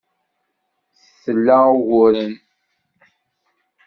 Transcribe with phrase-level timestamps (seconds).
[1.23, 2.33] Tla uguren?